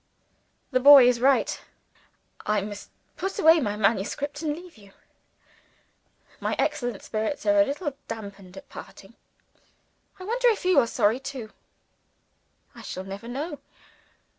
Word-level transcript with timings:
The 0.71 0.79
boy 0.79 1.07
is 1.07 1.19
right. 1.19 1.61
I 2.47 2.59
must 2.61 2.89
put 3.17 3.37
away 3.37 3.59
my 3.59 3.77
manuscript 3.77 4.41
and 4.41 4.51
leave 4.51 4.75
you. 4.75 4.93
My 6.39 6.55
excellent 6.57 7.03
spirits 7.03 7.45
are 7.45 7.61
a 7.61 7.65
little 7.65 7.93
dashed 8.07 8.39
at 8.57 8.67
parting. 8.67 9.13
I 10.19 10.23
wonder 10.23 10.49
whether 10.49 10.67
you 10.67 10.79
are 10.79 10.87
sorry 10.87 11.19
too? 11.19 11.53
I 12.73 12.81
shall 12.81 13.03
never 13.03 13.27
know! 13.27 13.59